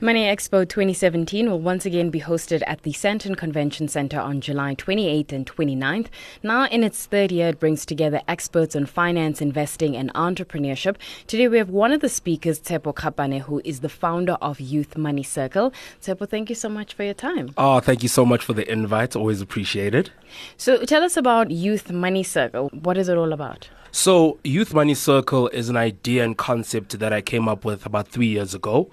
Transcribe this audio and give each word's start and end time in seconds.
Money 0.00 0.26
Expo 0.26 0.60
2017 0.60 1.50
will 1.50 1.58
once 1.58 1.84
again 1.84 2.08
be 2.08 2.20
hosted 2.20 2.62
at 2.68 2.82
the 2.84 2.92
Sandton 2.92 3.36
Convention 3.36 3.88
Center 3.88 4.20
on 4.20 4.40
July 4.40 4.76
28th 4.76 5.32
and 5.32 5.44
29th. 5.44 6.06
Now, 6.40 6.68
in 6.68 6.84
its 6.84 7.06
third 7.06 7.32
year, 7.32 7.48
it 7.48 7.58
brings 7.58 7.84
together 7.84 8.20
experts 8.28 8.76
on 8.76 8.86
finance, 8.86 9.42
investing, 9.42 9.96
and 9.96 10.14
entrepreneurship. 10.14 10.94
Today, 11.26 11.48
we 11.48 11.58
have 11.58 11.70
one 11.70 11.90
of 11.90 12.00
the 12.00 12.08
speakers, 12.08 12.60
Tshepo 12.60 12.94
Kgapane, 12.94 13.40
who 13.40 13.60
is 13.64 13.80
the 13.80 13.88
founder 13.88 14.34
of 14.34 14.60
Youth 14.60 14.96
Money 14.96 15.24
Circle. 15.24 15.72
Tshepo, 16.00 16.28
thank 16.28 16.48
you 16.48 16.54
so 16.54 16.68
much 16.68 16.94
for 16.94 17.02
your 17.02 17.14
time. 17.14 17.52
Oh, 17.56 17.80
thank 17.80 18.04
you 18.04 18.08
so 18.08 18.24
much 18.24 18.44
for 18.44 18.52
the 18.52 18.70
invite. 18.70 19.16
Always 19.16 19.40
appreciated. 19.40 20.12
So, 20.56 20.84
tell 20.84 21.02
us 21.02 21.16
about 21.16 21.50
Youth 21.50 21.90
Money 21.90 22.22
Circle. 22.22 22.68
What 22.68 22.96
is 22.98 23.08
it 23.08 23.16
all 23.16 23.32
about? 23.32 23.68
So, 23.90 24.38
Youth 24.44 24.72
Money 24.74 24.94
Circle 24.94 25.48
is 25.48 25.68
an 25.68 25.76
idea 25.76 26.22
and 26.22 26.38
concept 26.38 27.00
that 27.00 27.12
I 27.12 27.20
came 27.20 27.48
up 27.48 27.64
with 27.64 27.84
about 27.84 28.06
three 28.06 28.28
years 28.28 28.54
ago. 28.54 28.92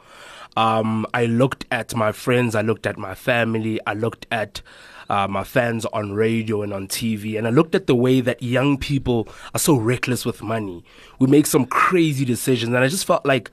Um, 0.56 1.06
I 1.14 1.26
looked 1.26 1.66
at 1.72 1.96
my 1.96 2.12
friends, 2.12 2.56
I 2.56 2.62
looked 2.62 2.88
at 2.88 2.98
my 2.98 3.14
family, 3.14 3.80
I 3.86 3.94
looked 3.94 4.26
at 4.32 4.62
uh, 5.10 5.28
my 5.28 5.44
fans 5.44 5.86
on 5.88 6.14
radio 6.14 6.62
and 6.62 6.74
on 6.74 6.88
TV, 6.88 7.38
and 7.38 7.48
I 7.48 7.50
looked 7.50 7.76
at 7.76 7.88
the 7.88 7.96
way 7.96 8.22
that 8.22 8.42
young 8.42 8.78
people 8.78 9.28
are 9.54 9.60
so 9.60 9.76
reckless 9.76 10.26
with 10.26 10.42
money. 10.42 10.84
We 11.20 11.28
make 11.28 11.46
some 11.46 11.66
crazy 11.66 12.26
decisions, 12.26 12.74
and 12.74 12.84
I 12.84 12.88
just 12.88 13.06
felt 13.06 13.26
like 13.26 13.52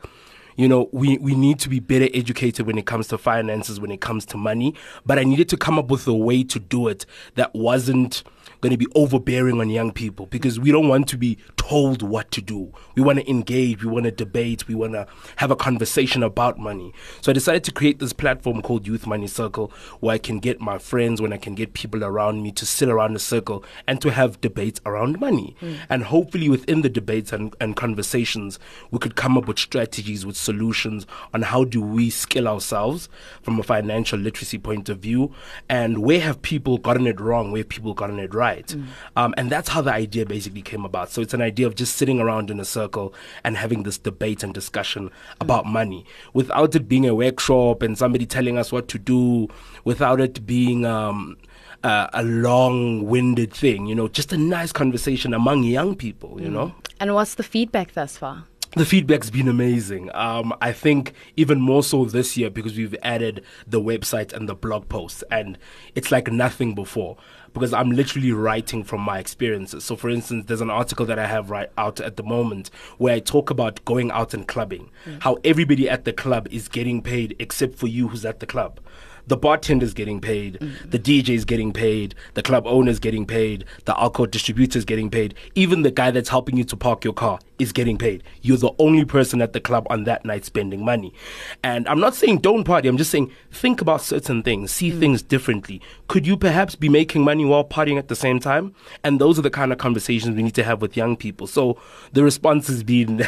you 0.56 0.69
know, 0.69 0.88
we, 0.92 1.19
we 1.19 1.34
need 1.34 1.59
to 1.61 1.69
be 1.69 1.80
better 1.80 2.09
educated 2.15 2.66
when 2.66 2.79
it 2.79 2.87
comes 2.87 3.09
to 3.09 3.19
finances, 3.19 3.80
when 3.80 3.91
it 3.91 4.01
comes 4.01 4.24
to 4.27 4.37
money. 4.37 4.74
But 5.05 5.19
I 5.19 5.24
needed 5.24 5.48
to 5.51 5.56
come 5.56 5.79
up 5.79 5.91
with 5.91 6.06
a 6.06 6.15
way 6.15 6.45
to 6.45 6.59
do 6.59 6.88
it 6.88 7.06
that 7.34 7.55
wasn't 7.55 8.23
going 8.62 8.70
to 8.70 8.79
be 8.79 8.87
overbearing 8.95 9.60
on 9.60 9.69
young 9.69 9.91
people 9.91 10.27
because 10.27 10.59
we 10.59 10.70
don't 10.70 10.88
want 10.88 11.09
to 11.09 11.19
be 11.19 11.37
told 11.57 12.01
what 12.01 12.30
to 12.30 12.41
do. 12.41 12.73
We 12.95 13.02
want 13.02 13.19
to 13.19 13.29
engage, 13.29 13.84
we 13.84 13.91
want 13.91 14.05
to 14.05 14.12
debate, 14.12 14.69
we 14.69 14.77
want 14.77 14.93
to 14.93 15.07
have 15.37 15.51
a 15.51 15.57
conversation 15.57 16.23
about 16.23 16.59
money. 16.59 16.95
So 17.21 17.32
I 17.32 17.34
decided 17.34 17.65
to 17.65 17.73
create 17.73 17.98
this 17.98 18.12
platform 18.12 18.62
called 18.62 18.87
Youth 18.87 19.05
Money 19.05 19.27
Circle 19.27 19.73
where 19.98 20.15
I 20.15 20.19
can 20.19 20.38
get 20.38 20.60
my 20.60 20.79
friends, 20.79 21.21
when 21.21 21.32
I 21.32 21.38
can 21.38 21.57
get 21.57 21.74
people 21.74 22.04
around 22.04 22.43
me 22.43 22.52
to 22.52 22.65
sit 22.65 22.88
around 22.88 23.16
a 23.16 23.19
circle 23.19 23.65
and 23.88 24.01
to 24.01 24.13
have 24.13 24.41
debates 24.41 24.80
around 24.87 25.19
money. 25.21 25.57
Mm. 25.60 25.79
And 25.91 26.04
hopefully 26.04 26.48
within 26.48 26.82
the 26.82 26.88
debates 26.88 27.32
and, 27.32 27.54
and 27.60 27.74
conversations, 27.74 28.60
we 28.93 29.01
could 29.01 29.16
come 29.16 29.37
up 29.37 29.48
with 29.48 29.59
strategies, 29.59 30.24
with 30.24 30.37
solutions 30.43 31.07
on 31.32 31.43
how 31.43 31.65
do 31.65 31.80
we 31.80 32.10
skill 32.10 32.48
ourselves 32.48 33.09
from 33.43 33.59
a 33.59 33.62
financial 33.62 34.18
literacy 34.18 34.59
point 34.59 34.88
of 34.88 34.98
view 34.98 35.32
and 35.68 35.98
where 35.98 36.21
have 36.21 36.43
people 36.43 36.79
gotten 36.79 37.07
it 37.07 37.21
wrong, 37.21 37.52
where 37.52 37.60
have 37.60 37.68
people 37.68 37.95
gotten 37.95 38.18
it 38.18 38.35
right? 38.35 38.66
Mm. 38.66 38.87
Um, 39.16 39.35
and 39.37 39.51
that's 39.51 39.68
how 39.68 39.80
the 39.80 39.93
idea 39.93 40.26
basically 40.26 40.63
came 40.63 40.85
about. 40.85 41.10
So 41.10 41.23
it's 41.23 41.35
an 41.35 41.43
idea 41.43 41.66
of 41.66 41.74
just 41.74 41.96
sitting 41.96 42.20
around 42.20 42.51
in 42.51 42.60
a 42.60 42.65
circle 42.65 43.15
and 43.45 43.57
having 43.57 43.82
this 43.85 43.98
debate 43.98 44.43
and 44.43 44.52
discussion 44.52 45.10
about 45.40 45.65
mm. 45.65 45.73
money 45.73 46.04
without 46.32 46.74
it 46.74 46.88
being 46.88 47.07
a 47.07 47.15
workshop 47.15 47.82
and 47.82 47.96
somebody 47.96 48.26
telling 48.26 48.59
us 48.59 48.73
what 48.73 48.88
to 48.88 48.98
do, 48.98 49.48
without 49.85 50.20
it 50.20 50.46
being. 50.46 50.85
Um, 50.85 51.37
uh, 51.85 52.07
a 52.13 52.23
long-winded 52.23 53.52
thing, 53.52 53.87
you 53.87 53.95
know, 53.95 54.07
just 54.07 54.32
a 54.32 54.37
nice 54.37 54.70
conversation 54.70 55.35
among 55.35 55.65
young 55.65 55.96
people, 55.96 56.40
you 56.40 56.46
mm. 56.46 56.52
know. 56.52 56.74
And 57.01 57.13
what's 57.13 57.35
the 57.35 57.43
feedback 57.43 57.95
thus 57.95 58.16
far? 58.16 58.45
The 58.74 58.87
feedback's 58.87 59.30
been 59.30 59.48
amazing. 59.48 60.10
Um, 60.15 60.54
I 60.60 60.73
think 60.73 61.12
even 61.37 61.60
more 61.60 61.82
so 61.82 62.04
this 62.04 62.37
year 62.37 62.48
because 62.48 62.76
we've 62.76 62.96
added 63.02 63.45
the 63.66 63.80
website 63.80 64.32
and 64.32 64.48
the 64.48 64.54
blog 64.54 64.88
posts, 64.88 65.22
and 65.31 65.59
it's 65.94 66.10
like 66.10 66.32
nothing 66.32 66.75
before 66.75 67.16
because 67.53 67.75
I'm 67.75 67.91
literally 67.91 68.32
writing 68.32 68.82
from 68.82 69.03
my 69.03 69.19
experiences. 69.19 69.84
So, 69.84 69.94
for 69.94 70.09
instance, 70.09 70.47
there's 70.47 70.62
an 70.62 70.70
article 70.70 71.04
that 71.06 71.19
I 71.19 71.26
have 71.26 71.50
right 71.50 71.69
out 71.76 72.00
at 72.00 72.16
the 72.16 72.22
moment 72.22 72.70
where 72.97 73.14
I 73.14 73.20
talk 73.20 73.50
about 73.50 73.84
going 73.84 74.10
out 74.10 74.32
and 74.32 74.48
clubbing, 74.48 74.91
mm. 75.04 75.22
how 75.22 75.36
everybody 75.44 75.88
at 75.88 76.04
the 76.04 76.14
club 76.14 76.48
is 76.50 76.69
getting 76.69 77.03
paid 77.03 77.36
except 77.38 77.75
for 77.75 77.88
you 77.88 78.09
who's 78.09 78.25
at 78.25 78.41
the 78.41 78.47
club 78.47 78.81
the 79.26 79.37
bartender's 79.37 79.94
getting 79.94 80.20
paid, 80.20 80.59
mm-hmm. 80.60 80.91
the 80.91 80.98
DJ's 80.98 81.44
getting 81.44 81.72
paid, 81.72 82.15
the 82.34 82.42
club 82.42 82.66
owner's 82.66 82.98
getting 82.98 83.26
paid, 83.26 83.64
the 83.84 83.98
alcohol 83.98 84.26
distributor's 84.26 84.84
getting 84.84 85.10
paid, 85.10 85.34
even 85.54 85.82
the 85.82 85.91
guy 85.91 86.10
that's 86.10 86.28
helping 86.28 86.56
you 86.56 86.64
to 86.64 86.76
park 86.76 87.04
your 87.04 87.12
car 87.12 87.38
is 87.58 87.72
getting 87.72 87.97
paid. 87.97 88.22
You're 88.42 88.56
the 88.56 88.72
only 88.78 89.04
person 89.04 89.41
at 89.41 89.52
the 89.52 89.60
club 89.60 89.86
on 89.91 90.04
that 90.04 90.24
night 90.24 90.44
spending 90.44 90.84
money. 90.84 91.14
And 91.62 91.88
I'm 91.88 92.00
not 92.00 92.14
saying 92.14 92.38
don't 92.38 92.64
party, 92.64 92.88
I'm 92.88 92.97
just 92.97 93.10
saying 93.10 93.30
think 93.50 93.80
about 93.80 94.00
certain 94.00 94.42
things, 94.42 94.70
see 94.70 94.91
mm-hmm. 94.91 95.00
things 95.00 95.22
differently. 95.22 95.80
Could 96.08 96.26
you 96.26 96.36
perhaps 96.36 96.74
be 96.74 96.88
making 96.88 97.22
money 97.22 97.44
while 97.44 97.64
partying 97.64 97.98
at 97.98 98.08
the 98.08 98.16
same 98.16 98.41
time? 98.41 98.74
And 99.04 99.20
those 99.20 99.38
are 99.38 99.42
the 99.42 99.50
kind 99.50 99.72
of 99.72 99.78
conversations 99.78 100.36
we 100.36 100.42
need 100.42 100.54
to 100.54 100.64
have 100.64 100.82
with 100.82 100.97
young 100.97 101.16
people. 101.16 101.47
So 101.47 101.78
the 102.12 102.24
response 102.24 102.66
has 102.68 102.82
been 102.82 103.20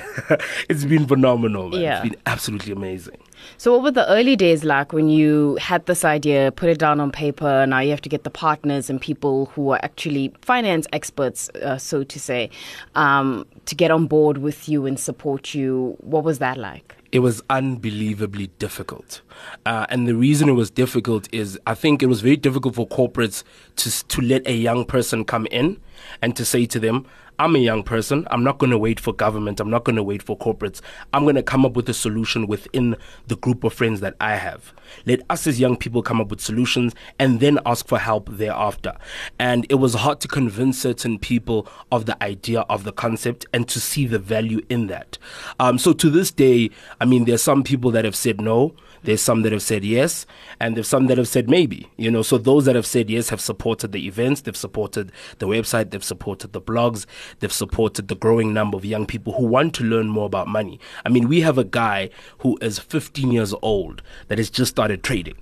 it's 0.69 0.85
been 0.85 1.07
phenomenal, 1.07 1.71
man. 1.71 1.81
Yeah. 1.81 2.01
It's 2.01 2.11
been 2.11 2.21
absolutely 2.27 2.73
amazing. 2.73 3.19
So, 3.57 3.73
what 3.73 3.83
were 3.83 3.91
the 3.91 4.09
early 4.09 4.37
days 4.37 4.65
like 4.65 4.93
when 4.93 5.09
you 5.09 5.57
had 5.61 5.87
this 5.87 6.05
idea, 6.05 6.53
put 6.53 6.69
it 6.69 6.79
down 6.79 7.01
on 7.01 7.13
paper? 7.13 7.67
Now 7.67 7.81
you 7.81 7.91
have 7.91 8.03
to 8.03 8.09
get 8.09 8.25
the 8.25 8.31
partners 8.31 8.91
and 8.91 9.01
people 9.01 9.47
who 9.47 9.71
are 9.71 9.81
actually 9.83 10.33
finance 10.43 10.87
experts, 10.93 11.51
uh, 11.63 11.79
so 11.79 12.05
to 12.05 12.21
say, 12.21 12.51
um, 12.95 13.47
to 13.67 13.75
get 13.75 13.91
on 13.91 14.07
board 14.07 14.39
with 14.39 14.69
you 14.69 14.87
and 14.87 14.99
support 14.99 15.55
you. 15.55 15.97
What 16.01 16.25
was 16.25 16.39
that 16.39 16.57
like? 16.57 16.97
it 17.15 17.21
was 17.21 17.41
unbelievably 17.49 18.49
difficult. 18.59 19.23
Uh, 19.65 19.87
and 19.89 20.09
the 20.09 20.17
reason 20.17 20.49
it 20.49 20.55
was 20.55 20.69
difficult 20.69 21.29
is 21.33 21.57
I 21.65 21.75
think 21.75 22.03
it 22.03 22.07
was 22.07 22.23
very 22.23 22.37
difficult 22.37 22.75
for 22.75 22.89
corporates 22.89 23.45
to, 23.77 24.09
to 24.09 24.21
let 24.21 24.45
a 24.49 24.53
young 24.53 24.85
person 24.85 25.25
come 25.25 25.47
in 25.53 25.81
and 26.23 26.37
to 26.37 26.45
say 26.45 26.67
to 26.67 26.79
them, 26.79 27.07
I'm 27.39 27.57
a 27.57 27.59
young 27.59 27.83
person. 27.83 28.27
I'm 28.31 28.45
not 28.45 28.59
going 28.59 28.71
to 28.71 28.79
wait 28.79 29.01
for 29.01 29.13
government. 29.13 29.59
I'm 29.59 29.71
not 29.71 29.85
going 29.85 29.97
to 29.97 30.03
wait 30.03 30.23
for 30.23 30.39
corporates. 30.39 30.81
I'm 31.13 31.25
going 31.25 31.35
to 31.35 31.43
come 31.43 31.67
up 31.67 31.75
with 31.75 31.89
a 31.89 31.95
solution 31.95 32.47
within 32.47 32.97
the 33.27 33.37
group 33.37 33.65
of 33.65 33.73
friends 33.73 34.01
that 34.01 34.15
I 34.21 34.37
have. 34.37 34.73
Let 35.05 35.21
us 35.29 35.47
as 35.47 35.59
young 35.59 35.77
people 35.77 36.03
come 36.03 36.21
up 36.21 36.29
with 36.29 36.41
solutions 36.41 36.95
and 37.19 37.41
then 37.41 37.59
ask 37.67 37.89
for 37.89 37.99
help 37.99 38.29
thereafter. 38.31 38.97
And 39.39 39.67
it 39.69 39.77
was 39.77 39.95
hard 39.95 40.21
to 40.21 40.29
convince 40.29 40.79
certain 40.79 41.19
people 41.19 41.67
of 41.91 42.07
the 42.07 42.23
idea 42.23 42.61
of 42.63 42.85
the 42.85 42.93
concept 42.93 43.47
and 43.53 43.67
to 43.69 43.81
see 43.81 44.07
the 44.07 44.21
value 44.21 44.61
in 44.69 44.87
that. 44.87 45.19
Um, 45.59 45.79
so 45.79 45.93
to 45.95 46.11
this 46.11 46.31
day, 46.31 46.71
I 47.01 47.05
mean, 47.05 47.25
there's 47.25 47.43
some 47.43 47.65
people 47.65 47.91
that 47.93 48.05
have 48.05 48.17
said 48.17 48.41
no. 48.41 48.75
There's 49.05 49.21
some 49.21 49.43
that 49.43 49.53
have 49.53 49.63
said 49.63 49.85
yes, 49.85 50.27
and 50.61 50.75
there's 50.75 50.89
some 50.89 51.07
that 51.07 51.19
have 51.19 51.29
said 51.29 51.49
maybe. 51.49 51.91
You 51.97 52.11
know, 52.11 52.23
so 52.23 52.39
those 52.39 52.65
that 52.65 52.75
have 52.75 52.87
said 52.87 53.11
yes 53.11 53.29
have 53.29 53.41
supported 53.41 53.93
the 53.93 54.07
events, 54.07 54.41
they've 54.41 54.57
supported 54.57 55.13
the 55.39 55.47
website, 55.47 55.91
they've 55.91 56.03
supported 56.03 56.53
the 56.55 56.61
blogs, 56.61 57.05
they've 57.41 57.53
supported 57.53 58.09
the 58.09 58.15
growing 58.15 58.55
number 58.55 58.77
of 58.79 58.85
young 58.85 59.07
people 59.07 59.35
who 59.35 59.47
want 59.47 59.75
to 59.75 59.85
learn 59.85 60.09
more 60.09 60.27
about 60.27 60.49
money. 60.49 60.81
I 61.05 61.11
mean, 61.11 61.29
we 61.29 61.43
have 61.43 61.59
a 61.59 61.65
guy 61.65 62.09
who 62.39 62.59
is 62.63 62.79
15 62.79 63.31
years 63.31 63.55
old 63.61 64.03
that 64.29 64.39
has 64.39 64.49
just 64.49 64.71
started 64.71 65.03
trading. 65.03 65.37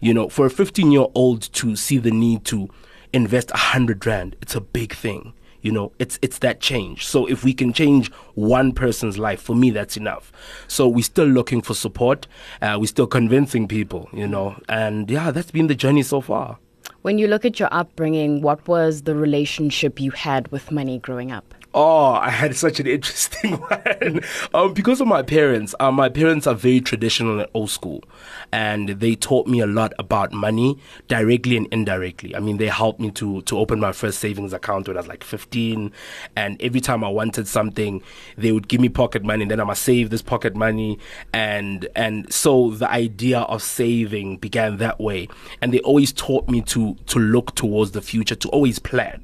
You 0.00 0.14
know, 0.14 0.28
for 0.28 0.46
a 0.46 0.50
15 0.50 0.92
year 0.92 1.06
old 1.14 1.52
to 1.54 1.74
see 1.74 1.98
the 1.98 2.10
need 2.10 2.44
to 2.46 2.68
invest 3.12 3.50
a 3.50 3.56
hundred 3.56 4.06
rand, 4.06 4.36
it's 4.40 4.54
a 4.54 4.60
big 4.60 4.94
thing. 4.94 5.32
You 5.62 5.72
know, 5.72 5.92
it's 5.98 6.18
it's 6.22 6.38
that 6.38 6.60
change. 6.60 7.06
So 7.06 7.26
if 7.26 7.44
we 7.44 7.52
can 7.52 7.72
change 7.72 8.10
one 8.34 8.72
person's 8.72 9.18
life, 9.18 9.40
for 9.40 9.54
me, 9.54 9.70
that's 9.70 9.96
enough. 9.96 10.32
So 10.68 10.88
we're 10.88 11.02
still 11.02 11.26
looking 11.26 11.62
for 11.62 11.74
support. 11.74 12.26
Uh, 12.62 12.78
we're 12.80 12.86
still 12.86 13.06
convincing 13.06 13.68
people. 13.68 14.08
You 14.12 14.26
know, 14.26 14.56
and 14.68 15.10
yeah, 15.10 15.30
that's 15.30 15.50
been 15.50 15.66
the 15.66 15.74
journey 15.74 16.02
so 16.02 16.20
far. 16.20 16.58
When 17.02 17.18
you 17.18 17.28
look 17.28 17.44
at 17.44 17.58
your 17.58 17.72
upbringing, 17.72 18.42
what 18.42 18.66
was 18.68 19.02
the 19.02 19.14
relationship 19.14 20.00
you 20.00 20.10
had 20.10 20.48
with 20.48 20.70
money 20.70 20.98
growing 20.98 21.32
up? 21.32 21.54
Oh, 21.72 22.14
I 22.14 22.30
had 22.30 22.56
such 22.56 22.80
an 22.80 22.88
interesting 22.88 23.52
one. 23.58 24.20
um, 24.52 24.74
because 24.74 25.00
of 25.00 25.06
my 25.06 25.22
parents, 25.22 25.72
um, 25.78 25.94
my 25.94 26.08
parents 26.08 26.48
are 26.48 26.54
very 26.54 26.80
traditional 26.80 27.38
and 27.38 27.48
old 27.54 27.70
school, 27.70 28.02
and 28.50 28.88
they 28.88 29.14
taught 29.14 29.46
me 29.46 29.60
a 29.60 29.68
lot 29.68 29.92
about 29.96 30.32
money 30.32 30.78
directly 31.06 31.56
and 31.56 31.68
indirectly. 31.70 32.34
I 32.34 32.40
mean, 32.40 32.56
they 32.56 32.66
helped 32.66 32.98
me 32.98 33.12
to 33.12 33.42
to 33.42 33.56
open 33.56 33.78
my 33.78 33.92
first 33.92 34.18
savings 34.18 34.52
account 34.52 34.88
when 34.88 34.96
I 34.96 35.00
was 35.00 35.06
like 35.06 35.22
15, 35.22 35.92
and 36.34 36.60
every 36.60 36.80
time 36.80 37.04
I 37.04 37.08
wanted 37.08 37.46
something, 37.46 38.02
they 38.36 38.50
would 38.50 38.66
give 38.66 38.80
me 38.80 38.88
pocket 38.88 39.22
money, 39.22 39.42
and 39.42 39.50
then 39.52 39.60
I 39.60 39.64
must 39.64 39.82
save 39.82 40.10
this 40.10 40.22
pocket 40.22 40.56
money, 40.56 40.98
and 41.32 41.86
and 41.94 42.32
so 42.32 42.70
the 42.70 42.90
idea 42.90 43.42
of 43.42 43.62
saving 43.62 44.38
began 44.38 44.78
that 44.78 44.98
way, 45.00 45.28
and 45.62 45.72
they 45.72 45.80
always 45.80 46.12
taught 46.12 46.48
me 46.48 46.62
to 46.62 46.96
to 47.06 47.20
look 47.20 47.54
towards 47.54 47.92
the 47.92 48.02
future, 48.02 48.34
to 48.34 48.48
always 48.48 48.80
plan. 48.80 49.22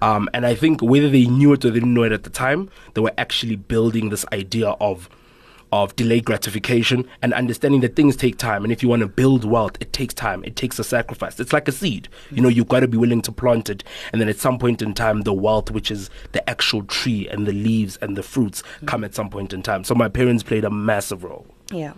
Um, 0.00 0.28
and 0.32 0.46
I 0.46 0.54
think 0.54 0.80
whether 0.80 1.08
they 1.08 1.26
knew 1.26 1.52
it 1.52 1.64
or 1.64 1.70
they 1.70 1.80
didn't 1.80 1.94
know 1.94 2.04
it 2.04 2.12
at 2.12 2.22
the 2.22 2.30
time, 2.30 2.70
they 2.94 3.00
were 3.00 3.12
actually 3.18 3.56
building 3.56 4.10
this 4.10 4.24
idea 4.32 4.68
of 4.80 5.08
of 5.72 5.94
delayed 5.96 6.24
gratification 6.24 7.06
and 7.22 7.34
understanding 7.34 7.80
that 7.82 7.94
things 7.94 8.16
take 8.16 8.38
time. 8.38 8.64
And 8.64 8.72
if 8.72 8.82
you 8.82 8.88
want 8.88 9.00
to 9.00 9.08
build 9.08 9.44
wealth, 9.44 9.76
it 9.80 9.92
takes 9.92 10.14
time. 10.14 10.42
It 10.44 10.56
takes 10.56 10.78
a 10.78 10.84
sacrifice. 10.84 11.38
It's 11.38 11.52
like 11.52 11.68
a 11.68 11.72
seed. 11.72 12.08
You 12.30 12.40
know, 12.40 12.48
you've 12.48 12.68
got 12.68 12.80
to 12.80 12.88
be 12.88 12.96
willing 12.96 13.22
to 13.22 13.32
plant 13.32 13.68
it. 13.68 13.84
And 14.12 14.20
then 14.20 14.28
at 14.28 14.38
some 14.38 14.58
point 14.58 14.82
in 14.82 14.94
time, 14.94 15.22
the 15.22 15.34
wealth, 15.34 15.70
which 15.70 15.90
is 15.90 16.10
the 16.32 16.48
actual 16.48 16.84
tree 16.84 17.28
and 17.28 17.46
the 17.46 17.52
leaves 17.52 17.96
and 17.98 18.16
the 18.16 18.22
fruits, 18.22 18.62
come 18.86 19.04
at 19.04 19.14
some 19.14 19.28
point 19.28 19.52
in 19.52 19.62
time. 19.62 19.84
So 19.84 19.94
my 19.94 20.08
parents 20.08 20.42
played 20.42 20.64
a 20.64 20.70
massive 20.70 21.22
role. 21.22 21.46
Yeah. 21.70 21.92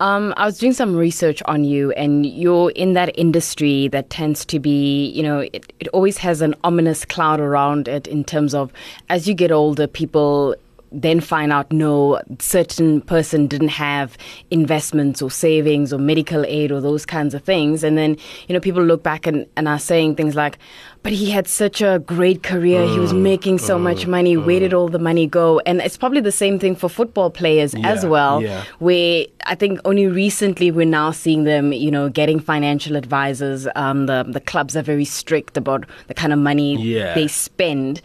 Um, 0.00 0.32
I 0.36 0.46
was 0.46 0.58
doing 0.58 0.72
some 0.72 0.94
research 0.94 1.42
on 1.46 1.64
you, 1.64 1.90
and 1.92 2.24
you're 2.24 2.70
in 2.70 2.92
that 2.92 3.18
industry 3.18 3.88
that 3.88 4.10
tends 4.10 4.44
to 4.46 4.60
be, 4.60 5.06
you 5.10 5.22
know, 5.22 5.40
it, 5.40 5.72
it 5.80 5.88
always 5.88 6.18
has 6.18 6.40
an 6.40 6.54
ominous 6.62 7.04
cloud 7.04 7.40
around 7.40 7.88
it 7.88 8.06
in 8.06 8.22
terms 8.22 8.54
of 8.54 8.72
as 9.08 9.26
you 9.26 9.34
get 9.34 9.50
older, 9.50 9.86
people 9.86 10.54
then 10.92 11.20
find 11.20 11.52
out 11.52 11.70
no 11.72 12.20
certain 12.38 13.00
person 13.02 13.46
didn't 13.46 13.68
have 13.68 14.16
investments 14.50 15.20
or 15.22 15.30
savings 15.30 15.92
or 15.92 15.98
medical 15.98 16.44
aid 16.46 16.72
or 16.72 16.80
those 16.80 17.04
kinds 17.04 17.34
of 17.34 17.42
things. 17.42 17.82
And 17.82 17.96
then 17.98 18.16
you 18.48 18.52
know 18.52 18.60
people 18.60 18.82
look 18.82 19.02
back 19.02 19.26
and, 19.26 19.46
and 19.56 19.68
are 19.68 19.78
saying 19.78 20.16
things 20.16 20.34
like 20.34 20.58
but 21.04 21.12
he 21.12 21.30
had 21.30 21.46
such 21.46 21.80
a 21.80 22.00
great 22.00 22.42
career. 22.42 22.84
He 22.86 22.98
was 22.98 23.12
making 23.12 23.58
so 23.58 23.78
much 23.78 24.06
money. 24.06 24.36
Where 24.36 24.58
did 24.58 24.74
all 24.74 24.88
the 24.88 24.98
money 24.98 25.28
go? 25.28 25.60
And 25.60 25.80
it's 25.80 25.96
probably 25.96 26.20
the 26.20 26.32
same 26.32 26.58
thing 26.58 26.74
for 26.74 26.88
football 26.88 27.30
players 27.30 27.74
as 27.84 28.04
well 28.04 28.42
yeah. 28.42 28.64
where 28.78 29.24
i 29.46 29.54
think 29.54 29.80
only 29.84 30.06
recently 30.06 30.70
we're 30.70 30.86
now 30.86 31.10
seeing 31.10 31.44
them 31.44 31.72
you 31.72 31.90
know 31.90 32.08
getting 32.08 32.40
financial 32.40 32.96
advisors. 32.96 33.66
Um, 33.76 34.06
the, 34.06 34.24
the 34.28 34.40
clubs 34.40 34.76
are 34.76 34.82
very 34.82 35.04
strict 35.04 35.56
about 35.56 35.84
the 36.08 36.14
kind 36.14 36.32
of 36.32 36.38
money 36.38 36.76
Yeah. 36.76 37.14
they 37.14 37.28
spend. 37.28 38.00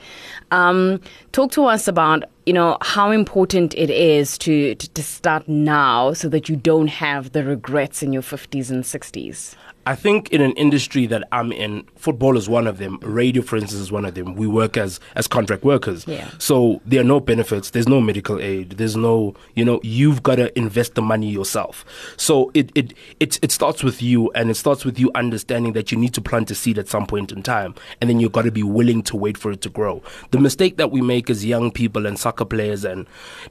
Um, 0.51 1.01
talk 1.31 1.51
to 1.53 1.65
us 1.65 1.87
about 1.87 2.23
you 2.45 2.53
know 2.53 2.77
how 2.81 3.11
important 3.11 3.73
it 3.75 3.89
is 3.89 4.37
to, 4.39 4.75
to 4.75 4.89
to 4.89 5.03
start 5.03 5.47
now 5.47 6.13
so 6.13 6.29
that 6.29 6.49
you 6.49 6.55
don't 6.55 6.87
have 6.87 7.31
the 7.31 7.43
regrets 7.43 8.03
in 8.03 8.13
your 8.13 8.21
50s 8.21 8.69
and 8.69 8.83
60s 8.83 9.55
I 9.85 9.95
think 9.95 10.29
in 10.31 10.39
an 10.41 10.53
industry 10.53 11.05
that 11.07 11.27
I'm 11.33 11.51
in, 11.51 11.83
football 11.97 12.37
is 12.37 12.47
one 12.47 12.67
of 12.67 12.77
them. 12.77 12.99
Radio, 13.01 13.41
for 13.41 13.57
instance, 13.57 13.81
is 13.81 13.91
one 13.91 14.05
of 14.05 14.13
them. 14.13 14.35
We 14.35 14.47
work 14.47 14.77
as 14.77 14.99
as 15.15 15.27
contract 15.27 15.63
workers, 15.65 16.05
Yeah. 16.07 16.29
so 16.37 16.81
there 16.85 17.01
are 17.01 17.03
no 17.03 17.19
benefits. 17.19 17.71
There's 17.71 17.87
no 17.89 17.99
medical 17.99 18.39
aid. 18.39 18.71
There's 18.71 18.95
no, 18.95 19.35
you 19.55 19.65
know, 19.65 19.81
you've 19.83 20.23
got 20.23 20.35
to 20.35 20.57
invest 20.57 20.95
the 20.95 21.01
money 21.01 21.29
yourself. 21.29 21.83
So 22.15 22.49
it 22.53 22.71
it 22.75 22.93
it 23.19 23.39
it 23.41 23.51
starts 23.51 23.83
with 23.83 24.01
you, 24.01 24.31
and 24.35 24.49
it 24.49 24.55
starts 24.55 24.85
with 24.85 24.97
you 24.99 25.11
understanding 25.15 25.73
that 25.73 25.91
you 25.91 25.97
need 25.97 26.13
to 26.13 26.21
plant 26.21 26.49
a 26.51 26.55
seed 26.55 26.77
at 26.79 26.87
some 26.87 27.05
point 27.05 27.31
in 27.33 27.43
time, 27.43 27.75
and 27.99 28.09
then 28.09 28.21
you've 28.21 28.31
got 28.31 28.43
to 28.43 28.51
be 28.51 28.63
willing 28.63 29.03
to 29.03 29.17
wait 29.17 29.37
for 29.37 29.51
it 29.51 29.59
to 29.61 29.69
grow. 29.69 30.01
The 30.31 30.39
mistake 30.39 30.77
that 30.77 30.91
we 30.91 31.01
make 31.01 31.29
as 31.29 31.43
young 31.45 31.71
people 31.71 32.05
and 32.05 32.17
soccer 32.17 32.45
players 32.45 32.85
and 32.85 33.05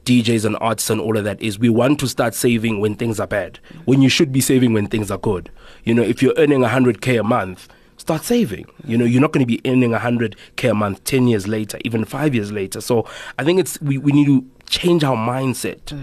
DJs 0.05 0.45
and 0.45 0.55
artists 0.61 0.89
and 0.89 0.99
all 0.99 1.15
of 1.17 1.25
that 1.25 1.39
is 1.41 1.59
we 1.59 1.69
want 1.69 1.99
to 1.99 2.07
start 2.07 2.33
saving 2.33 2.79
when 2.79 2.95
things 2.95 3.19
are 3.19 3.27
bad, 3.27 3.59
when 3.85 4.01
you 4.01 4.09
should 4.09 4.31
be 4.31 4.41
saving 4.41 4.73
when 4.73 4.87
things 4.87 5.11
are 5.11 5.17
good. 5.19 5.51
You 5.83 5.93
know, 5.93 6.01
if 6.01 6.22
you're 6.23 6.33
earning 6.37 6.61
100k 6.61 7.19
a 7.19 7.23
month, 7.23 7.67
start 7.97 8.23
saving. 8.23 8.65
You 8.85 8.97
know, 8.97 9.05
you're 9.05 9.21
not 9.21 9.33
going 9.33 9.45
to 9.45 9.47
be 9.47 9.61
earning 9.69 9.91
100k 9.91 10.71
a 10.71 10.73
month 10.73 11.03
10 11.03 11.27
years 11.27 11.47
later, 11.47 11.77
even 11.83 12.05
5 12.05 12.33
years 12.33 12.51
later. 12.51 12.81
So, 12.81 13.07
I 13.37 13.43
think 13.43 13.59
it's 13.59 13.79
we, 13.81 13.97
we 13.97 14.11
need 14.13 14.25
to 14.27 14.45
change 14.67 15.03
our 15.03 15.15
mindset. 15.15 15.93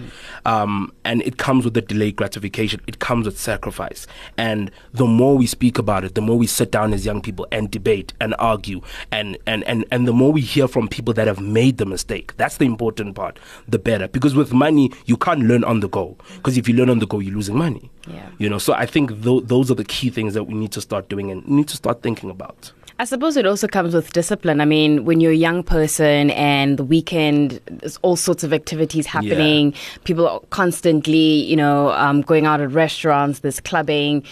Um, 0.47 0.93
and 1.05 1.23
it 1.23 1.37
comes 1.39 1.65
with 1.65 1.75
the 1.75 1.81
delayed 1.81 2.17
gratification. 2.17 2.81
It 2.87 2.99
comes 2.99 3.27
with 3.27 3.39
sacrifice. 3.39 4.07
And 4.37 4.71
the 4.93 5.07
more 5.07 5.37
we 5.37 5.47
speak 5.47 5.79
about 5.79 6.05
it, 6.05 6.15
the 6.15 6.21
more 6.21 6.39
we 6.39 6.47
sit 6.47 6.71
down 6.71 6.93
as 6.93 7.05
young 7.05 7.21
people 7.21 7.47
and 7.51 7.71
debate 7.71 8.13
and 8.21 8.35
argue 8.39 8.81
and 9.11 9.37
and 9.47 9.65
and, 9.65 9.85
and 9.91 10.07
the 10.07 10.13
more 10.13 10.33
we 10.33 10.41
hear 10.41 10.69
from 10.69 10.89
people 10.89 11.15
that 11.15 11.27
have 11.27 11.41
made 11.41 11.79
the 11.79 11.87
mistake. 11.87 12.37
That's 12.37 12.59
the 12.59 12.65
important 12.65 13.15
part. 13.15 13.39
The 13.69 13.79
better. 13.79 14.09
Because 14.09 14.35
with 14.35 14.53
money, 14.53 14.93
you 15.07 15.17
can't 15.17 15.43
learn 15.43 15.65
on 15.65 15.81
the 15.81 15.89
go. 15.89 16.17
Because 16.37 16.57
if 16.57 16.69
you 16.69 16.75
learn 16.75 16.91
on 16.91 16.99
the 16.99 17.07
go, 17.07 17.19
you're 17.19 17.35
losing 17.35 17.57
money. 17.57 17.91
Yeah. 18.09 18.29
You 18.39 18.49
know, 18.49 18.59
so 18.59 18.73
I 18.73 18.87
think 18.87 19.23
th- 19.23 19.45
those 19.45 19.71
are 19.71 19.75
the 19.75 19.85
key 19.85 20.11
things 20.11 20.35
that 20.35 20.45
we 20.45 20.55
need 20.55 20.73
to 20.73 20.81
start 20.81 21.09
doing 21.09 21.31
and 21.31 21.47
need 21.47 21.69
to 21.69 21.77
start 21.77 22.03
thinking 22.03 22.31
about. 22.31 22.73
I 23.01 23.05
suppose 23.05 23.39
it 23.39 23.47
also 23.47 23.67
comes 23.67 23.95
with 23.95 24.13
discipline. 24.13 24.61
I 24.61 24.67
mean, 24.67 25.07
when 25.07 25.21
you're 25.21 25.33
a 25.33 25.35
young 25.49 25.63
person 25.63 26.31
and 26.33 26.77
the 26.79 26.85
weekend, 26.85 27.59
there's 27.65 27.97
all 28.03 28.15
sorts 28.15 28.45
of 28.45 28.53
activities 28.53 29.07
happening. 29.07 29.73
People 30.05 30.29
are 30.29 30.41
constantly, 30.51 31.43
you 31.51 31.57
know, 31.57 31.93
um, 31.93 32.21
going 32.21 32.45
out 32.45 32.61
at 32.61 32.71
restaurants, 32.73 33.39
there's 33.39 33.59
clubbing. 33.59 34.23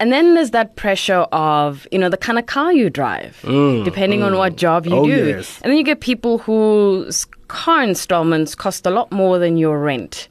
And 0.00 0.10
then 0.10 0.34
there's 0.34 0.50
that 0.50 0.74
pressure 0.74 1.24
of, 1.30 1.86
you 1.92 2.00
know, 2.00 2.08
the 2.08 2.16
kind 2.16 2.36
of 2.36 2.46
car 2.46 2.72
you 2.72 2.90
drive, 2.90 3.38
depending 3.84 4.24
on 4.24 4.36
what 4.36 4.56
job 4.56 4.86
you 4.86 4.92
Mm, 4.92 4.98
Oh, 4.98 5.06
do. 5.06 5.26
yes. 5.28 5.60
And 5.62 5.70
then 5.70 5.78
you 5.78 5.84
get 5.84 6.00
people 6.00 6.38
whose 6.38 7.26
car 7.46 7.80
installments 7.84 8.56
cost 8.56 8.86
a 8.86 8.90
lot 8.90 9.12
more 9.12 9.38
than 9.38 9.56
your 9.56 9.78
rent. 9.78 10.28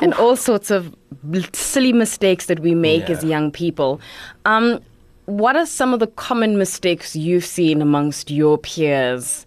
And 0.00 0.14
all 0.14 0.34
sorts 0.36 0.70
of 0.72 0.94
silly 1.52 1.92
mistakes 1.92 2.46
that 2.46 2.58
we 2.60 2.74
make 2.74 3.08
Yeah. 3.08 3.16
as 3.16 3.24
young 3.24 3.50
people. 3.52 4.00
Um, 4.46 4.80
what 5.30 5.56
are 5.56 5.66
some 5.66 5.94
of 5.94 6.00
the 6.00 6.08
common 6.08 6.58
mistakes 6.58 7.14
you've 7.14 7.44
seen 7.44 7.80
amongst 7.80 8.30
your 8.30 8.58
peers 8.58 9.46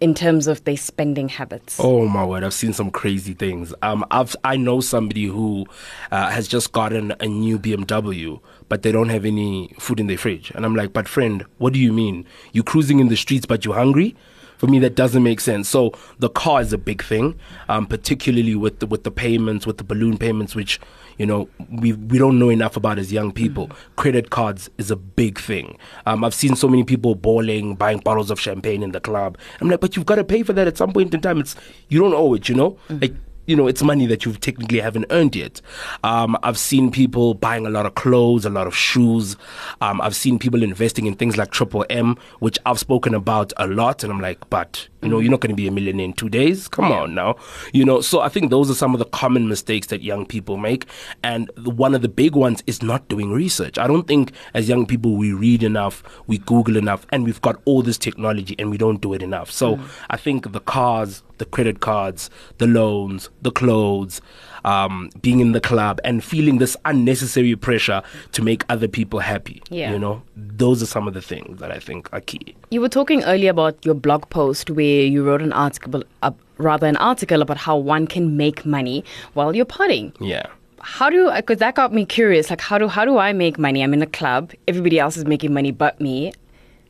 in 0.00 0.14
terms 0.14 0.46
of 0.46 0.62
their 0.64 0.76
spending 0.76 1.28
habits? 1.28 1.78
Oh 1.80 2.06
my 2.06 2.24
word! 2.24 2.44
I've 2.44 2.52
seen 2.52 2.72
some 2.72 2.90
crazy 2.90 3.32
things. 3.32 3.72
Um, 3.82 4.04
I've 4.10 4.36
I 4.44 4.56
know 4.56 4.80
somebody 4.80 5.24
who 5.24 5.66
uh, 6.10 6.28
has 6.30 6.46
just 6.48 6.72
gotten 6.72 7.14
a 7.20 7.26
new 7.26 7.58
BMW, 7.58 8.40
but 8.68 8.82
they 8.82 8.92
don't 8.92 9.08
have 9.08 9.24
any 9.24 9.74
food 9.78 10.00
in 10.00 10.06
their 10.06 10.18
fridge, 10.18 10.50
and 10.54 10.66
I'm 10.66 10.76
like, 10.76 10.92
but 10.92 11.08
friend, 11.08 11.46
what 11.58 11.72
do 11.72 11.78
you 11.78 11.92
mean? 11.92 12.26
You're 12.52 12.64
cruising 12.64 13.00
in 13.00 13.08
the 13.08 13.16
streets, 13.16 13.46
but 13.46 13.64
you're 13.64 13.74
hungry? 13.74 14.14
For 14.62 14.68
me, 14.68 14.78
that 14.78 14.94
doesn't 14.94 15.24
make 15.24 15.40
sense. 15.40 15.68
So 15.68 15.92
the 16.20 16.28
car 16.28 16.60
is 16.60 16.72
a 16.72 16.78
big 16.78 17.02
thing, 17.02 17.36
um, 17.68 17.84
particularly 17.84 18.54
with 18.54 18.78
the, 18.78 18.86
with 18.86 19.02
the 19.02 19.10
payments, 19.10 19.66
with 19.66 19.78
the 19.78 19.82
balloon 19.82 20.18
payments, 20.18 20.54
which 20.54 20.78
you 21.18 21.26
know 21.26 21.48
we 21.68 21.94
we 21.94 22.16
don't 22.16 22.38
know 22.38 22.48
enough 22.48 22.76
about 22.76 23.00
as 23.00 23.12
young 23.12 23.32
people. 23.32 23.72
Credit 23.96 24.30
cards 24.30 24.70
is 24.78 24.92
a 24.92 24.94
big 24.94 25.40
thing. 25.40 25.78
Um, 26.06 26.22
I've 26.22 26.32
seen 26.32 26.54
so 26.54 26.68
many 26.68 26.84
people 26.84 27.16
bawling, 27.16 27.74
buying 27.74 27.98
bottles 27.98 28.30
of 28.30 28.38
champagne 28.38 28.84
in 28.84 28.92
the 28.92 29.00
club. 29.00 29.36
I'm 29.60 29.68
like, 29.68 29.80
but 29.80 29.96
you've 29.96 30.06
got 30.06 30.14
to 30.14 30.22
pay 30.22 30.44
for 30.44 30.52
that 30.52 30.68
at 30.68 30.76
some 30.76 30.92
point 30.92 31.12
in 31.12 31.20
time. 31.20 31.40
It's 31.40 31.56
you 31.88 31.98
don't 31.98 32.14
owe 32.14 32.34
it, 32.34 32.48
you 32.48 32.54
know. 32.54 32.78
Like 32.88 33.14
you 33.46 33.56
know, 33.56 33.66
it's 33.66 33.82
money 33.82 34.06
that 34.06 34.24
you 34.24 34.32
technically 34.34 34.80
haven't 34.80 35.06
earned 35.10 35.34
yet. 35.34 35.60
Um, 36.04 36.36
I've 36.42 36.58
seen 36.58 36.90
people 36.90 37.34
buying 37.34 37.66
a 37.66 37.70
lot 37.70 37.86
of 37.86 37.94
clothes, 37.94 38.44
a 38.44 38.50
lot 38.50 38.66
of 38.66 38.76
shoes. 38.76 39.36
Um, 39.80 40.00
I've 40.00 40.14
seen 40.14 40.38
people 40.38 40.62
investing 40.62 41.06
in 41.06 41.14
things 41.14 41.36
like 41.36 41.50
Triple 41.50 41.84
M, 41.90 42.16
which 42.38 42.58
I've 42.66 42.78
spoken 42.78 43.14
about 43.14 43.52
a 43.56 43.66
lot. 43.66 44.04
And 44.04 44.12
I'm 44.12 44.20
like, 44.20 44.48
but, 44.48 44.88
you 45.02 45.08
know, 45.08 45.18
you're 45.18 45.30
not 45.30 45.40
going 45.40 45.50
to 45.50 45.56
be 45.56 45.66
a 45.66 45.72
millionaire 45.72 46.04
in 46.04 46.12
two 46.12 46.28
days. 46.28 46.68
Come 46.68 46.92
on 46.92 47.14
now. 47.14 47.36
You 47.72 47.84
know, 47.84 48.00
so 48.00 48.20
I 48.20 48.28
think 48.28 48.50
those 48.50 48.70
are 48.70 48.74
some 48.74 48.94
of 48.94 49.00
the 49.00 49.06
common 49.06 49.48
mistakes 49.48 49.88
that 49.88 50.02
young 50.02 50.24
people 50.24 50.56
make. 50.56 50.86
And 51.24 51.50
one 51.64 51.94
of 51.94 52.02
the 52.02 52.08
big 52.08 52.36
ones 52.36 52.62
is 52.66 52.80
not 52.82 53.08
doing 53.08 53.32
research. 53.32 53.76
I 53.76 53.88
don't 53.88 54.06
think 54.06 54.32
as 54.54 54.68
young 54.68 54.86
people 54.86 55.16
we 55.16 55.32
read 55.32 55.64
enough, 55.64 56.04
we 56.28 56.38
Google 56.38 56.76
enough, 56.76 57.06
and 57.10 57.24
we've 57.24 57.42
got 57.42 57.60
all 57.64 57.82
this 57.82 57.98
technology 57.98 58.54
and 58.58 58.70
we 58.70 58.78
don't 58.78 59.00
do 59.00 59.12
it 59.14 59.22
enough. 59.22 59.50
So 59.50 59.80
I 60.10 60.16
think 60.16 60.52
the 60.52 60.60
cars, 60.60 61.22
the 61.42 61.46
credit 61.46 61.80
cards, 61.80 62.30
the 62.58 62.68
loans, 62.68 63.28
the 63.42 63.50
clothes, 63.50 64.20
um, 64.64 65.10
being 65.22 65.40
in 65.40 65.50
the 65.50 65.60
club, 65.60 65.98
and 66.04 66.22
feeling 66.22 66.58
this 66.58 66.76
unnecessary 66.84 67.56
pressure 67.56 68.00
to 68.30 68.42
make 68.42 68.64
other 68.68 68.86
people 68.86 69.18
happy. 69.18 69.60
Yeah. 69.68 69.90
You 69.90 69.98
know, 69.98 70.22
those 70.36 70.84
are 70.84 70.86
some 70.86 71.08
of 71.08 71.14
the 71.14 71.20
things 71.20 71.58
that 71.58 71.72
I 71.72 71.80
think 71.80 72.08
are 72.12 72.20
key. 72.20 72.54
You 72.70 72.80
were 72.80 72.88
talking 72.88 73.24
earlier 73.24 73.50
about 73.50 73.84
your 73.84 73.96
blog 73.96 74.30
post 74.30 74.70
where 74.70 75.04
you 75.04 75.24
wrote 75.24 75.42
an 75.42 75.52
article, 75.52 76.04
uh, 76.22 76.30
rather 76.58 76.86
an 76.86 76.96
article 76.98 77.42
about 77.42 77.56
how 77.56 77.76
one 77.76 78.06
can 78.06 78.36
make 78.36 78.64
money 78.64 79.04
while 79.34 79.56
you're 79.56 79.66
partying. 79.66 80.14
Yeah. 80.20 80.46
How 80.78 81.10
do 81.10 81.28
because 81.34 81.58
that 81.58 81.74
got 81.74 81.92
me 81.92 82.04
curious. 82.04 82.50
Like 82.50 82.60
how 82.60 82.78
do 82.78 82.86
how 82.86 83.04
do 83.04 83.18
I 83.18 83.32
make 83.32 83.58
money? 83.58 83.82
I'm 83.82 83.94
in 83.94 84.02
a 84.02 84.06
club. 84.06 84.52
Everybody 84.68 85.00
else 85.00 85.16
is 85.16 85.24
making 85.24 85.52
money 85.52 85.72
but 85.72 86.00
me. 86.00 86.32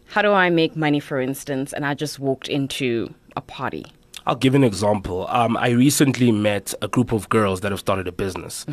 How 0.06 0.21
do 0.21 0.32
I 0.32 0.50
make 0.50 0.76
money, 0.76 1.00
for 1.00 1.21
instance? 1.21 1.73
And 1.73 1.87
I 1.87 1.94
just 1.94 2.18
walked 2.18 2.49
into 2.49 3.14
a 3.35 3.40
party. 3.40 3.87
I'll 4.26 4.37
give 4.37 4.55
an 4.55 4.64
example. 4.64 5.26
Um, 5.29 5.57
I 5.57 5.71
recently 5.71 6.31
met 6.33 6.75
a 6.83 6.88
group 6.88 7.12
of 7.12 7.29
girls 7.29 7.61
that 7.61 7.73
have 7.73 7.81
started 7.81 8.07
a 8.09 8.12
business 8.12 8.64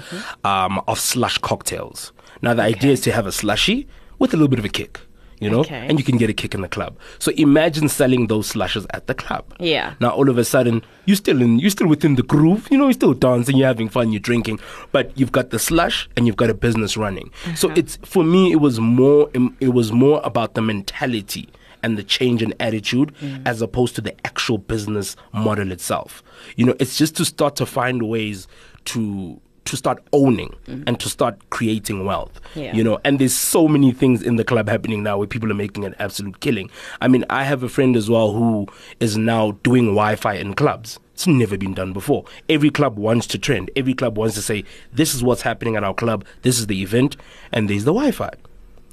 um, 0.44 0.82
of 0.88 1.00
slush 1.00 1.38
cocktails. 1.40 2.12
Now, 2.42 2.54
the 2.54 2.64
idea 2.64 2.92
is 2.92 3.02
to 3.02 3.12
have 3.12 3.26
a 3.26 3.32
slushy 3.32 3.88
with 4.20 4.34
a 4.34 4.38
little 4.38 4.48
bit 4.50 4.60
of 4.60 4.66
a 4.66 4.70
kick, 4.70 5.00
you 5.40 5.50
know, 5.50 5.60
Okay. 5.62 5.86
and 5.90 5.98
you 5.98 6.06
can 6.06 6.18
get 6.18 6.30
a 6.30 6.34
kick 6.34 6.54
in 6.54 6.62
the 6.62 6.68
club. 6.70 6.98
So 7.20 7.32
imagine 7.38 7.90
selling 7.90 8.28
those 8.28 8.48
slushes 8.48 8.86
at 8.94 9.08
the 9.08 9.14
club. 9.16 9.44
Yeah. 9.60 9.94
Now, 10.00 10.10
all 10.12 10.30
of 10.30 10.38
a 10.38 10.44
sudden, 10.46 10.82
you're 11.06 11.16
still 11.18 11.42
in, 11.42 11.60
you're 11.60 11.70
still 11.70 11.88
within 11.88 12.16
the 12.16 12.24
groove. 12.24 12.68
You 12.72 12.78
know, 12.78 12.86
you're 12.86 12.94
still 12.94 13.14
dancing, 13.14 13.58
you're 13.58 13.68
having 13.68 13.90
fun, 13.90 14.12
you're 14.12 14.20
drinking, 14.20 14.60
but 14.92 15.18
you've 15.18 15.32
got 15.32 15.50
the 15.50 15.60
slush 15.60 16.08
and 16.16 16.28
you've 16.28 16.36
got 16.38 16.50
a 16.50 16.54
business 16.54 16.96
running. 16.98 17.32
So 17.56 17.72
it's 17.72 17.98
for 18.04 18.24
me, 18.24 18.52
it 18.52 18.58
was 18.62 18.80
more, 18.80 19.30
it 19.60 19.74
was 19.74 19.92
more 19.92 20.22
about 20.24 20.54
the 20.54 20.62
mentality 20.62 21.50
and 21.84 21.98
the 21.98 22.04
change 22.04 22.42
in 22.42 22.54
attitude 22.60 23.14
mm. 23.22 23.42
as 23.46 23.62
opposed 23.62 23.96
to 23.96 24.02
the 24.02 24.16
actual 24.26 24.58
business 24.58 25.16
model 25.34 25.72
itself. 25.72 26.24
You 26.56 26.66
know, 26.66 26.76
it's 26.80 26.98
just 26.98 27.16
to 27.18 27.26
start 27.26 27.56
to 27.58 27.66
find 27.66 28.08
ways 28.08 28.48
to 28.86 29.40
to 29.70 29.78
start 29.78 30.04
owning 30.14 30.56
mm. 30.68 30.84
and 30.88 31.00
to 31.00 31.08
start 31.08 31.38
creating 31.52 32.04
wealth. 32.04 32.42
Yeah. 32.56 32.76
You 32.76 32.84
know, 32.84 33.00
and 33.04 33.20
there's 33.20 33.36
so 33.36 33.68
many 33.68 33.92
things 33.92 34.24
in 34.24 34.36
the 34.36 34.44
club 34.44 34.68
happening 34.68 35.04
now 35.04 35.20
where 35.20 35.28
people 35.28 35.52
are 35.52 35.56
making 35.56 35.86
an 35.86 35.96
absolute 36.00 36.40
killing. 36.40 36.72
I 37.02 37.08
mean, 37.08 37.24
I 37.30 37.44
have 37.44 37.62
a 37.62 37.70
friend 37.70 37.96
as 37.96 38.10
well 38.10 38.32
who 38.32 38.68
is 39.00 39.16
now 39.16 39.52
doing 39.64 39.86
Wi-Fi 39.86 40.34
in 40.34 40.56
clubs. 40.56 41.00
It's 41.14 41.28
never 41.28 41.58
been 41.58 41.74
done 41.74 41.94
before. 41.94 42.26
Every 42.48 42.72
club 42.72 42.98
wants 42.98 43.28
to 43.28 43.38
trend. 43.38 43.70
Every 43.76 43.94
club 43.94 44.18
wants 44.18 44.36
to 44.36 44.42
say, 44.42 44.64
"This 44.92 45.14
is 45.14 45.22
what's 45.22 45.42
happening 45.42 45.76
at 45.76 45.84
our 45.84 45.94
club. 45.94 46.26
This 46.42 46.58
is 46.58 46.68
the 46.68 46.82
event, 46.82 47.18
and 47.52 47.70
there's 47.70 47.84
the 47.84 47.94
Wi-Fi." 47.94 48.32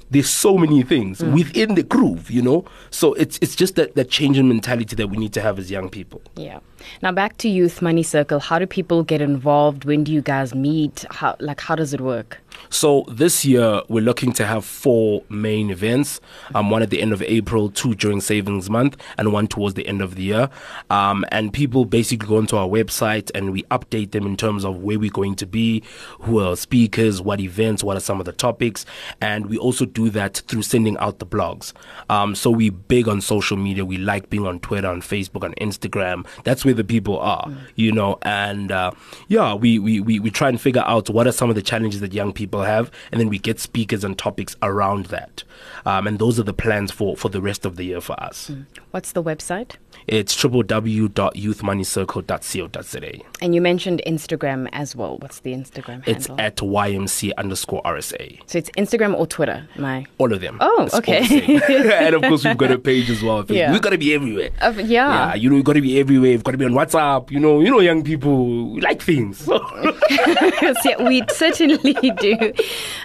There's 0.09 0.29
so 0.29 0.57
many 0.57 0.83
things 0.83 1.19
mm. 1.19 1.33
within 1.33 1.75
the 1.75 1.83
groove, 1.83 2.31
you 2.31 2.41
know. 2.41 2.65
So 2.91 3.13
it's 3.13 3.37
it's 3.41 3.55
just 3.55 3.75
that 3.75 3.95
that 3.95 4.09
change 4.09 4.37
in 4.37 4.47
mentality 4.47 4.95
that 4.95 5.07
we 5.07 5.17
need 5.17 5.33
to 5.33 5.41
have 5.41 5.59
as 5.59 5.69
young 5.69 5.89
people. 5.89 6.21
Yeah. 6.35 6.59
Now 7.01 7.11
back 7.11 7.37
to 7.37 7.49
Youth 7.49 7.81
Money 7.81 8.03
Circle. 8.03 8.39
How 8.39 8.59
do 8.59 8.65
people 8.65 9.03
get 9.03 9.21
involved? 9.21 9.85
When 9.85 10.03
do 10.03 10.11
you 10.13 10.21
guys 10.21 10.55
meet? 10.55 11.05
How 11.11 11.35
like 11.39 11.61
how 11.61 11.75
does 11.75 11.93
it 11.93 12.01
work? 12.01 12.39
So 12.69 13.05
this 13.09 13.45
year 13.45 13.81
we're 13.87 14.03
looking 14.03 14.31
to 14.33 14.45
have 14.45 14.65
four 14.65 15.23
main 15.29 15.69
events. 15.69 16.19
Um, 16.53 16.69
one 16.69 16.81
at 16.81 16.89
the 16.89 17.01
end 17.01 17.13
of 17.13 17.21
April, 17.21 17.69
two 17.69 17.95
during 17.95 18.21
Savings 18.21 18.69
Month, 18.69 18.97
and 19.17 19.31
one 19.31 19.47
towards 19.47 19.75
the 19.75 19.87
end 19.87 20.01
of 20.01 20.15
the 20.15 20.23
year. 20.23 20.49
Um, 20.89 21.25
and 21.31 21.53
people 21.53 21.85
basically 21.85 22.27
go 22.27 22.37
onto 22.37 22.55
our 22.55 22.67
website 22.67 23.31
and 23.33 23.51
we 23.51 23.63
update 23.63 24.11
them 24.11 24.25
in 24.25 24.37
terms 24.37 24.65
of 24.65 24.77
where 24.77 24.99
we're 24.99 25.09
going 25.09 25.35
to 25.35 25.45
be, 25.45 25.83
who 26.19 26.39
are 26.39 26.55
speakers, 26.55 27.21
what 27.21 27.39
events, 27.39 27.83
what 27.83 27.97
are 27.97 28.01
some 28.01 28.19
of 28.19 28.25
the 28.25 28.31
topics, 28.31 28.85
and 29.21 29.47
we 29.47 29.57
also 29.57 29.85
do 29.85 30.09
that 30.09 30.37
through 30.47 30.61
sending 30.61 30.97
out 30.97 31.19
the 31.19 31.25
blogs. 31.25 31.73
Um, 32.09 32.35
so 32.35 32.49
we 32.51 32.69
big 32.69 33.07
on 33.07 33.21
social 33.21 33.57
media. 33.57 33.85
We 33.85 33.97
like 33.97 34.29
being 34.29 34.45
on 34.45 34.59
Twitter, 34.59 34.87
on 34.87 35.01
Facebook, 35.01 35.43
on 35.43 35.53
Instagram. 35.55 36.25
That's 36.43 36.65
where 36.65 36.73
the 36.73 36.83
people 36.83 37.19
are, 37.19 37.45
mm. 37.45 37.57
you 37.75 37.91
know. 37.91 38.17
And 38.21 38.71
uh, 38.71 38.91
yeah, 39.27 39.53
we, 39.53 39.79
we 39.79 39.99
we 39.99 40.19
we 40.19 40.31
try 40.31 40.49
and 40.49 40.59
figure 40.59 40.83
out 40.85 41.09
what 41.09 41.27
are 41.27 41.31
some 41.31 41.49
of 41.49 41.55
the 41.55 41.61
challenges 41.61 42.01
that 42.01 42.13
young 42.13 42.33
people 42.33 42.46
people 42.47 42.63
have, 42.63 42.89
and 43.11 43.19
then 43.19 43.27
we 43.27 43.37
get 43.37 43.59
speakers 43.59 44.03
and 44.03 44.17
topics 44.17 44.55
around 44.61 45.07
that. 45.07 45.43
Um, 45.85 46.07
and 46.07 46.17
those 46.17 46.39
are 46.39 46.43
the 46.43 46.53
plans 46.53 46.91
for, 46.91 47.17
for 47.17 47.29
the 47.29 47.41
rest 47.41 47.65
of 47.65 47.75
the 47.75 47.83
year 47.83 48.01
for 48.01 48.17
us. 48.23 48.49
Mm. 48.49 48.65
What's 48.91 49.11
the 49.11 49.21
website? 49.21 49.75
It's 50.05 50.35
www.youthmoneycircle.co.za. 50.35 53.11
And 53.41 53.55
you 53.55 53.61
mentioned 53.61 54.01
Instagram 54.05 54.69
as 54.71 54.95
well. 54.95 55.17
What's 55.17 55.39
the 55.39 55.53
Instagram 55.53 56.05
handle? 56.05 56.15
It's 56.15 56.29
at 56.37 56.57
YMC 56.57 57.31
underscore 57.37 57.81
RSA. 57.83 58.39
So 58.45 58.57
it's 58.57 58.69
Instagram 58.71 59.17
or 59.17 59.27
Twitter, 59.27 59.67
I? 59.77 60.05
All 60.17 60.31
of 60.31 60.41
them. 60.41 60.57
Oh, 60.61 60.83
it's 60.83 60.95
okay. 60.95 61.21
and 62.05 62.15
of 62.15 62.21
course, 62.21 62.45
we've 62.45 62.57
got 62.57 62.71
a 62.71 62.79
page 62.79 63.09
as 63.09 63.21
well. 63.21 63.45
Yeah. 63.49 63.71
We've 63.71 63.81
got 63.81 63.91
to 63.91 63.97
be 63.97 64.13
everywhere. 64.13 64.49
Uh, 64.61 64.73
yeah. 64.77 65.07
Yeah, 65.07 65.35
you 65.35 65.49
know, 65.49 65.55
we've 65.55 65.65
got 65.65 65.73
to 65.73 65.81
be 65.81 65.99
everywhere. 65.99 66.31
We've 66.31 66.43
got 66.43 66.51
to 66.51 66.57
be 66.57 66.65
on 66.65 66.71
WhatsApp. 66.71 67.31
You 67.31 67.39
know, 67.39 67.59
you 67.59 67.69
know, 67.69 67.79
young 67.79 68.03
people 68.03 68.79
like 68.79 69.01
things. 69.01 69.47
yeah, 70.09 71.07
we 71.07 71.23
certainly 71.29 71.93
do. 71.93 72.53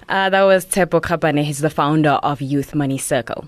Uh, 0.09 0.31
that 0.31 0.43
was 0.43 0.67
Tshepo 0.67 1.01
Kgapane. 1.01 1.43
He's 1.43 1.61
the 1.61 1.71
founder 1.71 2.19
of 2.23 2.41
Youth 2.41 2.75
Money 2.75 2.99
Circle. 2.99 3.47